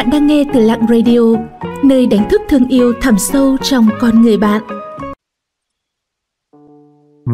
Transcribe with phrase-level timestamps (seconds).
[0.00, 1.20] Bạn đang nghe từ Lặng Radio,
[1.84, 4.62] nơi đánh thức thương yêu thẳm sâu trong con người bạn.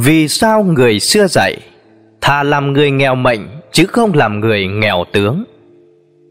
[0.04, 1.56] Vì sao người xưa dạy
[2.20, 3.40] Thà làm người nghèo mệnh
[3.72, 5.44] Chứ không làm người nghèo tướng?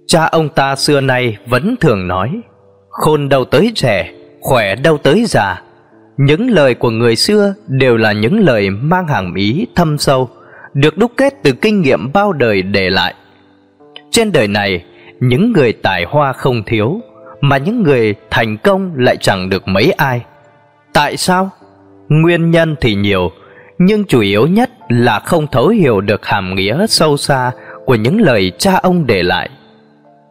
[0.08, 2.42] Cha ông ta xưa nay vẫn thường nói
[2.90, 5.62] Khôn đâu tới trẻ Khỏe đâu tới già.
[6.18, 10.30] Những lời của người xưa Đều là những lời mang hàm ý thâm sâu
[10.74, 13.14] Được đúc kết từ kinh nghiệm bao đời để lại.
[14.12, 14.84] Trên đời này
[15.20, 17.00] những người tài hoa không thiếu
[17.42, 20.26] Mà những người thành công lại chẳng được mấy ai
[20.94, 21.50] Tại sao?
[22.10, 23.32] Nguyên nhân thì nhiều
[23.78, 27.52] nhưng chủ yếu nhất là không thấu hiểu được hàm nghĩa sâu xa
[27.86, 29.50] của những lời cha ông để lại.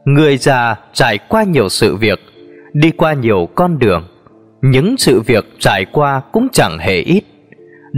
[0.04, 2.20] Người già trải qua nhiều sự việc,
[2.72, 4.04] đi qua nhiều con đường,
[4.62, 7.24] những sự việc trải qua cũng chẳng hề ít.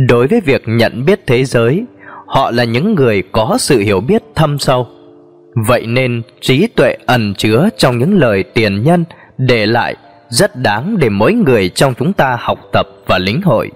[0.09, 1.85] Đối với việc nhận biết thế giới,
[2.27, 4.89] họ là những người có sự hiểu biết thâm sâu.
[5.57, 9.05] Vậy nên trí tuệ ẩn chứa trong những lời tiền nhân
[9.39, 9.97] để lại
[10.29, 13.71] rất đáng để mỗi người trong chúng ta học tập và lĩnh hội.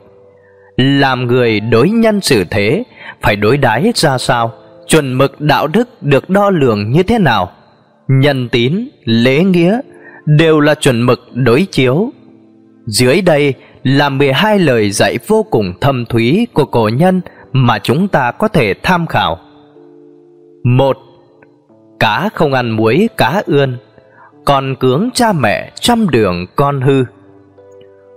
[0.77, 2.83] Làm người đối nhân xử thế
[3.23, 4.53] Phải đối đái ra sao?
[4.89, 7.51] Chuẩn mực đạo đức được đo lường như thế nào?
[8.09, 9.81] Nhân tín, lễ nghĩa
[10.27, 12.11] Đều là chuẩn mực đối chiếu.
[12.87, 17.21] Dưới đây là 12 lời dạy vô cùng thâm thúy của cổ nhân
[17.53, 19.39] Mà chúng ta có thể tham khảo.
[20.65, 20.97] Một
[22.01, 23.77] Cá không ăn muối, cá ươn.
[24.45, 27.05] Con cướng cha mẹ trăm đường con hư.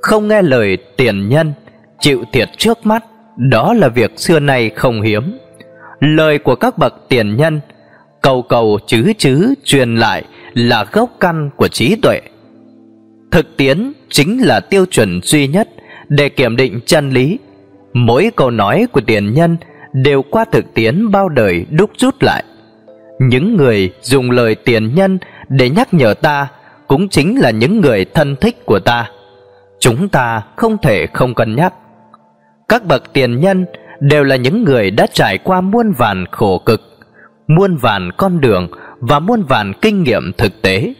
[0.01, 1.53] Không nghe lời tiền nhân,
[1.99, 3.03] chịu thiệt trước mắt,
[3.37, 5.37] đó là việc xưa nay không hiếm.
[5.99, 7.61] Lời của các bậc tiền nhân,
[8.21, 10.23] cầu cầu chứ chứ truyền lại
[10.53, 12.21] là gốc căn của trí tuệ.
[13.31, 15.69] Thực tiễn chính là tiêu chuẩn duy nhất
[16.09, 17.39] để kiểm định chân lý.
[17.93, 19.57] Mỗi câu nói của tiền nhân
[19.93, 22.43] đều qua thực tiễn bao đời đúc rút lại
[23.19, 26.47] những người dùng lời tiền nhân để nhắc nhở ta
[26.87, 29.09] cũng chính là những người thân thích của ta
[29.79, 31.73] chúng ta không thể không cân nhắc
[32.73, 33.65] các bậc tiền nhân
[33.99, 36.81] đều là những người đã trải qua muôn vàn khổ cực,
[37.47, 38.67] muôn vàn con đường
[38.99, 40.93] và muôn vàn kinh nghiệm thực tế.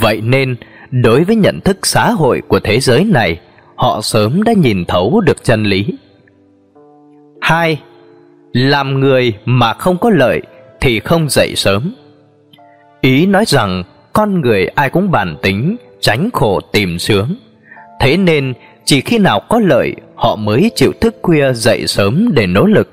[0.00, 0.56] Vậy nên,
[0.90, 3.40] đối với nhận thức xã hội của thế giới này,
[3.76, 5.86] họ sớm đã nhìn thấu được chân lý.
[7.40, 7.80] 2.
[8.52, 10.40] Làm người mà không có lợi
[10.80, 11.94] thì không dậy sớm.
[13.00, 13.82] Ý nói rằng
[14.12, 17.34] con người ai cũng bản tính, tránh khổ tìm sướng.
[18.00, 18.54] Thế nên
[18.84, 22.90] chỉ khi nào có lợi họ mới chịu thức khuya dậy sớm để nỗ lực.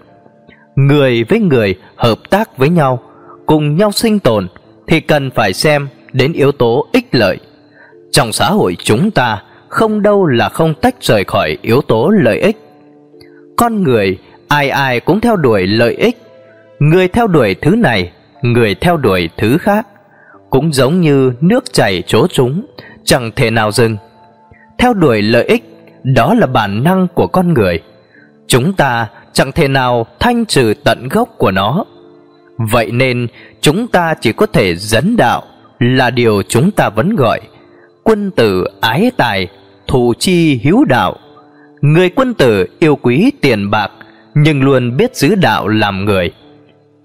[0.76, 3.00] Người với người hợp tác với nhau,
[3.46, 4.48] cùng nhau sinh tồn
[4.88, 7.38] thì cần phải xem đến yếu tố ích lợi.
[8.12, 12.40] Trong xã hội chúng ta không đâu là không tách rời khỏi yếu tố lợi
[12.40, 12.58] ích.
[13.58, 16.18] Con người ai ai cũng theo đuổi lợi ích,
[16.80, 18.12] người theo đuổi thứ này,
[18.42, 19.88] người theo đuổi thứ khác,
[20.50, 22.66] cũng giống như nước chảy chỗ chúng,
[23.04, 23.98] chẳng thể nào dừng.
[24.78, 25.64] Theo đuổi lợi ích
[26.04, 27.82] đó là bản năng của con người.
[28.48, 31.86] Chúng ta chẳng thể nào thanh trừ tận gốc của nó.
[32.58, 33.28] Vậy nên
[33.62, 35.44] chúng ta chỉ có thể dẫn đạo
[35.80, 37.40] là điều chúng ta vẫn gọi
[38.04, 39.48] quân tử ái tài
[39.88, 41.16] thù chi hiếu đạo.
[41.82, 43.92] Người quân tử yêu quý tiền bạc
[44.36, 46.32] nhưng luôn biết giữ đạo làm người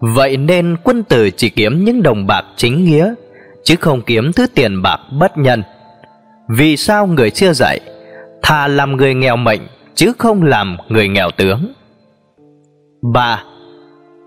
[0.03, 3.15] vậy nên quân tử chỉ kiếm những đồng bạc chính nghĩa
[3.65, 5.63] chứ không kiếm thứ tiền bạc bất nhân
[6.49, 7.81] vì sao người chưa dạy
[8.43, 9.61] thà làm người nghèo mệnh
[9.95, 11.73] chứ không làm người nghèo tướng.
[13.03, 13.45] 3.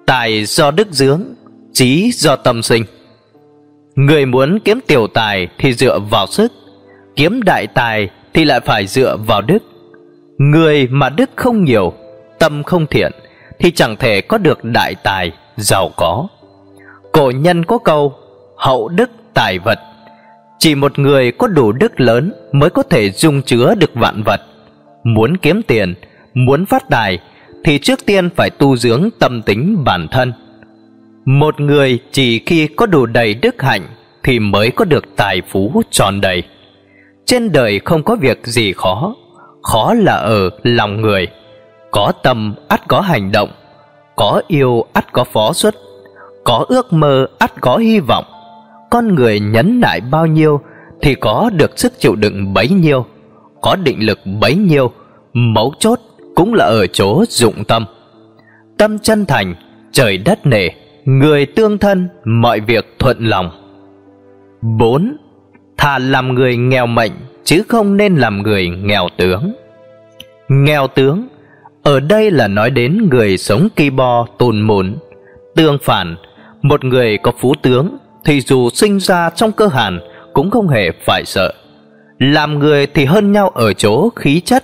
[0.05, 1.23] Tài do đức dưỡng,
[1.73, 2.83] trí do tâm sinh.
[3.95, 6.51] Người muốn kiếm tiểu tài thì dựa vào sức,
[7.15, 9.63] kiếm đại tài thì lại phải dựa vào đức.
[10.37, 11.93] Người mà đức không nhiều,
[12.39, 13.11] tâm không thiện
[13.59, 16.27] thì chẳng thể có được đại tài, giàu có.
[17.11, 18.13] Cổ nhân có câu
[18.57, 19.79] hậu đức tài vật
[20.59, 24.41] chỉ một người có đủ đức lớn mới có thể dung chứa được vạn vật.
[25.03, 25.93] Muốn kiếm tiền,
[26.33, 27.19] muốn phát tài
[27.63, 30.33] thì trước tiên phải tu dưỡng tâm tính bản thân.
[31.25, 33.87] Một người chỉ khi có đủ đầy đức hạnh
[34.23, 36.43] thì mới có được tài phú tròn đầy.
[37.25, 39.15] Trên đời không có việc gì khó,
[39.63, 41.27] khó là ở lòng người.
[41.91, 43.49] Có tâm ắt có hành động,
[44.15, 45.75] có yêu ắt có phó xuất,
[46.43, 48.25] có ước mơ ắt có hy vọng
[48.95, 50.61] con người nhấn nại bao nhiêu
[51.01, 53.05] thì có được sức chịu đựng bấy nhiêu,
[53.61, 54.91] có định lực bấy nhiêu,
[55.33, 55.99] mấu chốt
[56.35, 57.85] cũng là ở chỗ dụng tâm.
[58.77, 59.55] Tâm chân thành,
[59.91, 60.69] trời đất nể,
[61.05, 63.49] người tương thân, mọi việc thuận lòng.
[64.61, 65.17] 4.
[65.77, 67.11] Thà làm người nghèo mệnh
[67.43, 69.53] chứ không nên làm người nghèo tướng.
[70.49, 71.27] Nghèo tướng
[71.85, 74.95] ở đây là nói đến người sống kỳ bo tồn mồn.
[75.55, 76.15] Tương phản,
[76.61, 79.99] một người có phú tướng thì dù sinh ra trong cơ hàn
[80.33, 81.53] cũng không hề phải sợ.
[82.19, 84.63] Làm người thì hơn nhau ở chỗ khí chất,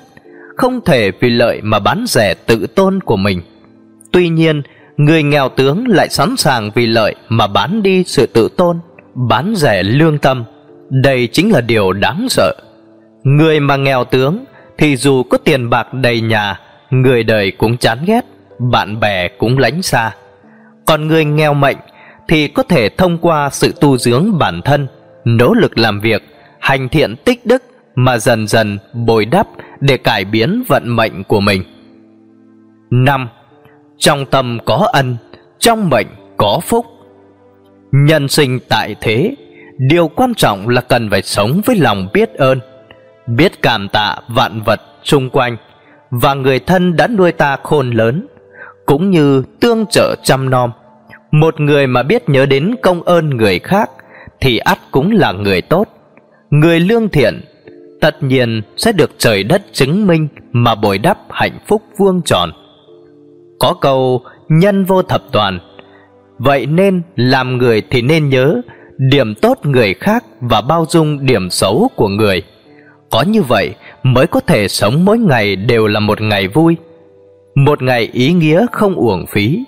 [0.58, 3.42] không thể vì lợi mà bán rẻ tự tôn của mình.
[4.12, 4.62] Tuy nhiên,
[4.98, 8.80] người nghèo tướng lại sẵn sàng vì lợi mà bán đi sự tự tôn,
[9.14, 10.44] bán rẻ lương tâm.
[10.90, 12.56] Đây chính là điều đáng sợ.
[13.24, 14.46] Người mà nghèo tướng
[14.78, 16.60] thì dù có tiền bạc đầy nhà,
[16.92, 18.26] người đời cũng chán ghét,
[18.60, 20.12] bạn bè cũng lánh xa.
[20.86, 21.78] Còn người nghèo mệnh
[22.28, 24.88] thì có thể thông qua sự tu dưỡng bản thân,
[25.26, 26.24] nỗ lực làm việc,
[26.60, 27.64] hành thiện tích đức
[27.96, 29.48] mà dần dần bồi đắp
[29.80, 31.64] để cải biến vận mệnh của mình.
[32.90, 33.30] 5.
[33.98, 35.18] Trong tâm có ân,
[35.60, 36.08] trong mệnh
[36.38, 36.86] có phúc.
[37.92, 39.36] Nhân sinh tại thế,
[39.78, 42.60] điều quan trọng là cần phải sống với lòng biết ơn,
[43.28, 45.58] biết cảm tạ vạn vật xung quanh
[46.12, 48.28] và người thân đã nuôi ta khôn lớn,
[48.86, 50.72] cũng như tương trợ chăm nom.
[51.32, 53.90] Một người mà biết nhớ đến công ơn người khác
[54.40, 55.88] thì ắt cũng là người tốt.
[56.50, 57.42] Người lương thiện
[58.02, 62.50] tất nhiên sẽ được trời đất chứng minh mà bồi đắp hạnh phúc vuông tròn.
[63.60, 65.60] Có câu nhân vô thập toàn,
[66.38, 68.62] vậy nên làm người thì nên nhớ
[68.98, 72.44] điểm tốt người khác và bao dung điểm xấu của người.
[73.10, 76.78] Có như vậy mới có thể sống mỗi ngày đều là một ngày vui,
[77.56, 79.64] một ngày ý nghĩa không uổng phí.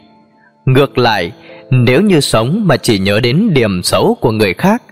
[0.66, 1.32] Ngược lại,
[1.70, 4.84] nếu như sống mà chỉ nhớ đến điểm xấu của người khác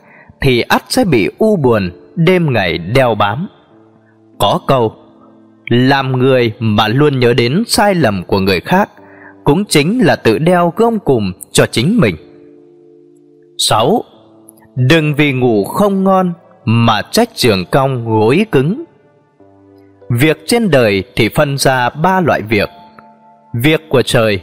[0.41, 3.47] thì ắt sẽ bị u buồn, đêm ngày đeo bám.
[4.39, 4.95] Có câu,
[5.69, 8.89] làm người mà luôn nhớ đến sai lầm của người khác
[9.43, 12.15] cũng chính là tự đeo gông cùm cho chính mình.
[13.57, 14.03] 6.
[14.75, 16.33] Đừng vì ngủ không ngon
[16.65, 18.83] mà trách trường cong gối cứng.
[20.19, 22.69] Việc trên đời thì phân ra ba loại việc.
[23.63, 24.41] Việc của trời,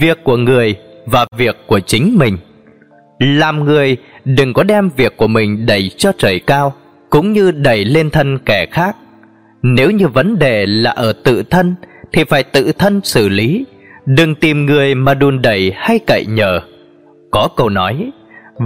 [0.00, 0.76] việc của người
[1.06, 2.38] và việc của chính mình.
[3.18, 6.74] Làm người đừng có đem việc của mình đẩy cho trời cao,
[7.10, 8.96] cũng như đẩy lên thân kẻ khác.
[9.62, 11.74] Nếu như vấn đề là ở tự thân
[12.12, 13.64] thì phải tự thân xử lý,
[14.06, 16.60] đừng tìm người mà đùn đẩy hay cậy nhờ.
[17.30, 18.10] Có câu nói,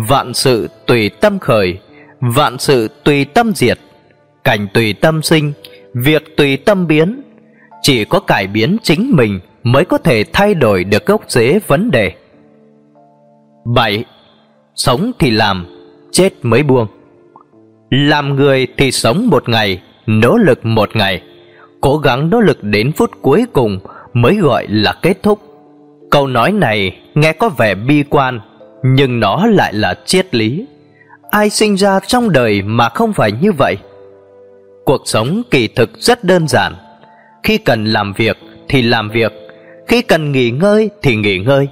[0.08, 1.78] vạn sự tùy tâm khởi,
[2.20, 3.78] vạn sự tùy tâm diệt,
[4.44, 5.52] cảnh tùy tâm sinh,
[6.04, 7.22] việc tùy tâm biến.
[7.82, 11.90] Chỉ có cải biến chính mình mới có thể thay đổi được gốc rễ vấn
[11.90, 12.12] đề.
[13.74, 14.04] 7.
[14.74, 15.66] Sống thì làm,
[16.12, 16.86] chết mới buông.
[17.90, 21.22] Làm người thì sống một ngày, nỗ lực một ngày,
[21.80, 23.78] cố gắng nỗ lực đến phút cuối cùng
[24.12, 25.38] mới gọi là kết thúc.
[26.10, 28.40] Câu nói này nghe có vẻ bi quan,
[28.84, 30.66] nhưng nó lại là triết lý.
[31.30, 33.76] Ai sinh ra trong đời mà không phải như vậy?
[34.88, 36.73] Cuộc sống kỳ thực rất đơn giản.
[37.43, 38.37] Khi cần làm việc
[38.69, 39.32] thì làm việc,
[39.88, 41.69] khi cần nghỉ ngơi thì nghỉ ngơi,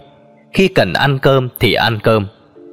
[0.53, 2.27] khi cần ăn cơm thì ăn cơm.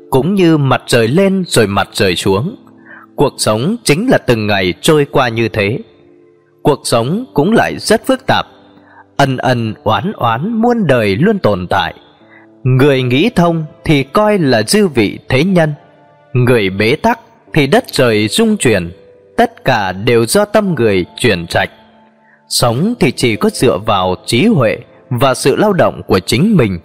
[0.10, 2.56] Cũng như mặt trời lên rồi mặt trời xuống.
[3.16, 5.78] Cuộc sống chính là từng ngày trôi qua như thế.
[6.62, 8.46] Cuộc sống cũng lại rất phức tạp.
[9.18, 11.94] Ân ân oán oán muôn đời luôn tồn tại.
[12.64, 15.74] Người nghĩ thông thì coi là dư vị thế nhân.
[16.34, 17.20] Người bế tắc
[17.54, 18.92] thì đất trời rung chuyển
[19.38, 21.70] tất cả đều do tâm người chuyển trạch.
[22.48, 24.78] Sống thì chỉ có dựa vào trí huệ
[25.10, 26.80] và sự lao động của chính mình,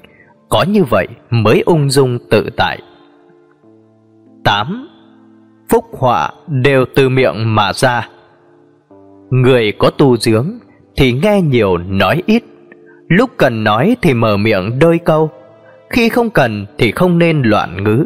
[0.48, 2.78] có như vậy mới ung dung tự tại.
[4.44, 4.88] 8.
[5.70, 8.08] Phúc họa đều từ miệng mà ra.
[9.30, 10.58] Người có tu dưỡng
[10.96, 12.44] thì nghe nhiều nói ít,
[13.08, 15.30] lúc cần nói thì mở miệng đôi câu,
[15.90, 18.04] khi không cần thì không nên loạn ngữ.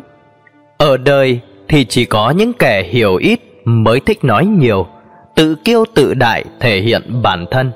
[0.78, 4.86] Ở đời thì chỉ có những kẻ hiểu ít mới thích nói nhiều,
[5.34, 7.72] tự kiêu tự đại thể hiện bản thân.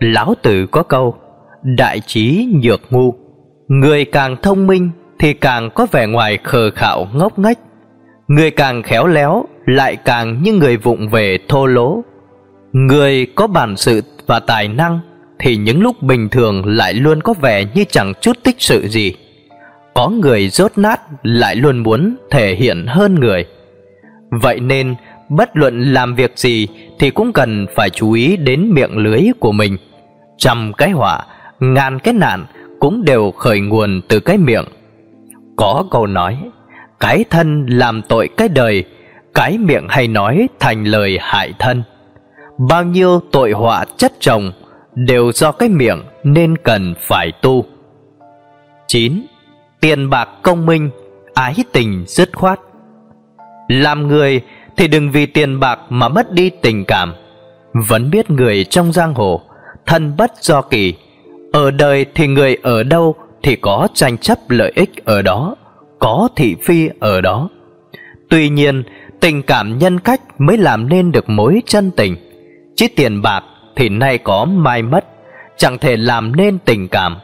[0.00, 1.16] Lão Tử có câu,
[1.62, 3.14] đại trí nhược ngu,
[3.68, 7.58] người càng thông minh thì càng có vẻ ngoài khờ khạo ngốc nghếch,
[8.28, 12.02] người càng khéo léo lại càng như người vụng về thô lỗ.
[12.72, 15.00] Người có bản sự và tài năng
[15.38, 19.14] thì những lúc bình thường lại luôn có vẻ như chẳng chút tích sự gì.
[19.94, 23.46] Có người rốt nát lại luôn muốn thể hiện hơn người.
[24.42, 24.94] Vậy nên,
[25.28, 29.52] bất luận làm việc gì thì cũng cần phải chú ý đến miệng lưới của
[29.52, 29.76] mình.
[30.38, 31.24] Trăm cái họa,
[31.60, 32.46] ngàn cái nạn
[32.80, 34.64] cũng đều khởi nguồn từ cái miệng.
[35.56, 36.38] Có câu nói,
[37.00, 38.84] cái thân làm tội cái đời,
[39.34, 41.82] cái miệng hay nói thành lời hại thân.
[42.58, 44.52] Bao nhiêu tội họa chất chồng
[44.94, 47.64] đều do cái miệng nên cần phải tu.
[48.86, 49.26] 9.
[49.80, 50.90] Tiền bạc công minh,
[51.34, 52.60] ái tình dứt khoát.
[53.82, 54.40] Làm người
[54.76, 57.14] thì đừng vì tiền bạc mà mất đi tình cảm.
[57.88, 59.40] Vẫn biết người trong giang hồ,
[59.86, 60.94] thân bất do kỳ.
[61.52, 65.56] Ở đời thì người ở đâu thì có tranh chấp lợi ích ở đó,
[65.98, 67.48] có thị phi ở đó.
[68.28, 68.82] Tuy nhiên,
[69.24, 72.16] Tình cảm nhân cách mới làm nên được mối chân tình
[72.76, 73.44] Chứ tiền bạc
[73.76, 75.04] thì nay có mai mất
[75.56, 77.16] Chẳng thể làm nên tình cảm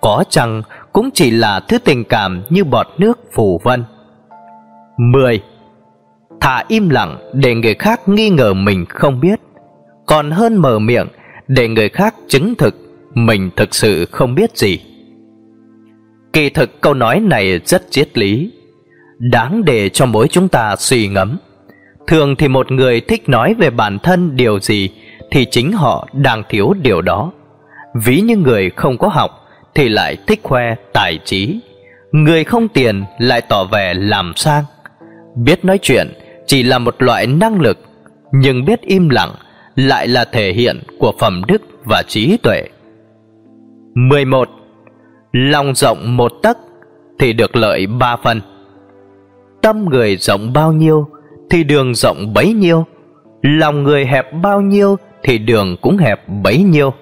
[0.00, 0.62] Có chăng
[0.92, 3.84] cũng chỉ là thứ tình cảm như bọt nước phủ vân
[4.98, 5.42] 10
[6.46, 9.40] thà im lặng để người khác nghi ngờ mình không biết.
[10.06, 11.06] Còn hơn mở miệng
[11.48, 12.74] để người khác chứng thực
[13.14, 14.80] mình thực sự không biết gì.
[16.32, 18.52] Kỳ thực câu nói này rất triết lý.
[19.18, 21.36] Đáng để cho mỗi chúng ta suy ngẫm.
[22.06, 24.90] Thường thì một người thích nói về bản thân điều gì
[25.30, 27.32] Thì chính họ đang thiếu điều đó.
[28.04, 29.30] Ví như người không có học
[29.74, 31.60] Thì lại thích khoe tài trí.
[32.12, 34.64] Người không tiền lại tỏ vẻ làm sang.
[35.34, 36.12] Biết nói chuyện
[36.46, 37.78] chỉ là một loại năng lực,
[38.32, 39.34] Nhưng biết im lặng
[39.76, 42.62] lại là thể hiện của phẩm đức và trí tuệ.
[43.94, 44.48] 11.
[45.32, 46.58] Lòng rộng một tấc
[47.18, 48.40] thì được lợi ba phần.
[49.62, 51.06] Tâm người rộng bao nhiêu
[51.50, 52.84] thì đường rộng bấy nhiêu.
[53.42, 56.92] Lòng người hẹp bao nhiêu thì đường cũng hẹp bấy nhiêu.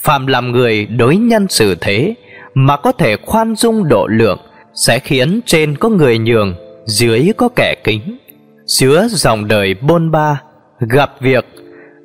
[0.00, 2.14] Phạm làm người đối nhân xử thế
[2.54, 4.38] Mà có thể khoan dung độ lượng
[4.74, 6.54] Sẽ khiến trên có người nhường,
[6.86, 8.18] Dưới có kẻ kính.
[8.64, 10.42] Giữa dòng đời bôn ba
[10.80, 11.46] Gặp việc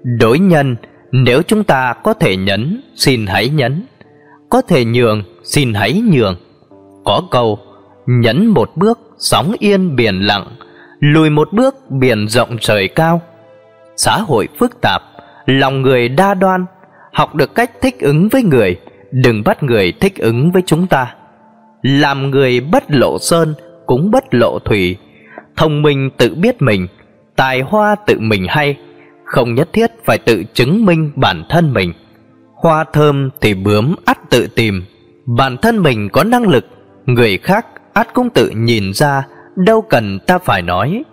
[0.04, 0.76] Đối nhân,
[1.12, 3.84] Nếu chúng ta có thể nhấn Xin hãy nhấn
[4.50, 6.36] Có thể nhường, Xin hãy nhường.
[7.06, 7.60] Có câu
[8.06, 10.48] Nhấn một bước, Sóng yên biển lặng.
[11.00, 13.22] Lùi một bước, biển rộng trời cao.
[13.96, 15.02] Xã hội phức tạp,
[15.46, 16.66] Lòng người đa đoan.
[17.14, 18.80] Học được cách thích ứng với người,
[19.12, 21.16] Đừng bắt người thích ứng với chúng ta.
[21.82, 23.54] Làm người bất lộ sơn,
[23.86, 24.98] Cũng bất lộ thủy.
[25.58, 26.88] Thông minh tự biết mình,
[27.36, 28.78] Tài hoa tự mình hay,
[29.26, 31.94] Không nhất thiết phải tự chứng minh bản thân mình.
[32.56, 34.84] Hoa thơm thì bướm ắt tự tìm,
[35.26, 36.66] Bản thân mình có năng lực,
[37.06, 39.24] Người khác ắt cũng tự nhìn ra,
[39.56, 41.04] đâu cần ta phải nói.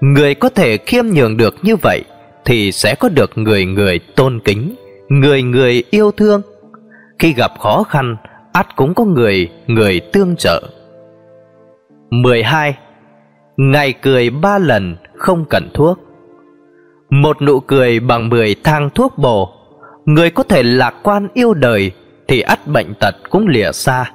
[0.00, 2.04] Người có thể khiêm nhường được như vậy
[2.44, 4.74] thì sẽ có được người người tôn kính,
[5.08, 6.42] người người yêu thương.
[7.18, 8.16] Khi gặp khó khăn,
[8.52, 10.62] ắt cũng có người người tương trợ.
[12.10, 12.74] 12.
[13.70, 15.98] Ngày cười ba lần, không cần thuốc.
[17.10, 19.50] Một nụ cười bằng mười thang thuốc bổ.
[20.04, 21.92] Người có thể lạc quan yêu đời
[22.28, 24.10] Thì ắt bệnh tật cũng lìa xa.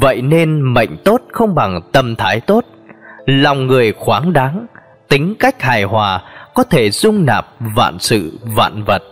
[0.00, 2.64] Vậy nên mệnh tốt không bằng tâm thái tốt.
[3.26, 4.66] Lòng người khoáng đáng,
[5.08, 6.22] Tính cách hài hòa,
[6.54, 9.02] Có thể dung nạp vạn sự, vạn vật.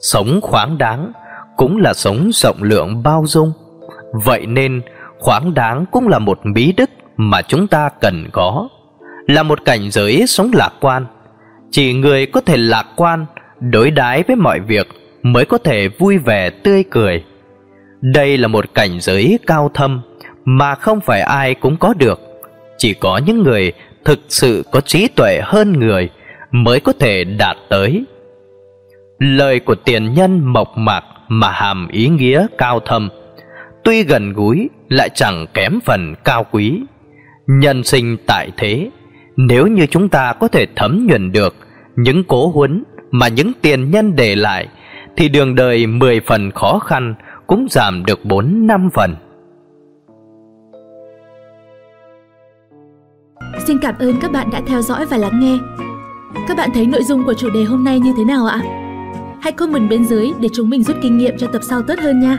[0.00, 1.12] Sống khoáng đáng
[1.56, 3.52] Cũng là sống rộng lượng bao dung.
[4.24, 4.82] Vậy nên
[5.18, 8.68] khoáng đáng cũng là một bí đức mà chúng ta cần có.
[9.26, 11.06] Là một cảnh giới sống lạc quan.
[11.70, 13.26] Chỉ người có thể lạc quan,
[13.60, 14.88] Đối đái với mọi việc
[15.22, 17.24] Mới có thể vui vẻ, tươi cười.
[18.00, 20.00] Đây là một cảnh giới cao thâm
[20.44, 22.20] Mà không phải ai cũng có được.
[22.78, 23.72] Chỉ có những người
[24.04, 26.10] thực sự có trí tuệ hơn người
[26.50, 28.04] mới có thể đạt tới.
[29.18, 33.08] Lời của tiền nhân mộc mạc mà hàm ý nghĩa cao thâm,
[33.84, 36.82] tuy gần gũi lại chẳng kém phần cao quý
[37.48, 38.90] nhân sinh tại thế
[39.36, 41.54] nếu như chúng ta có thể thấm nhuần được
[41.96, 44.68] những cố huấn mà những tiền nhân để lại,
[45.16, 47.14] thì đường đời mười phần khó khăn
[47.46, 49.14] cũng giảm được bốn năm phần
[53.66, 55.58] Xin cảm ơn các bạn đã theo dõi và lắng nghe.
[56.48, 58.60] Các bạn thấy nội dung của chủ đề hôm nay như thế nào ạ?
[59.42, 62.20] Hãy comment bên dưới để chúng mình rút kinh nghiệm cho tập sau tốt hơn
[62.20, 62.38] nha.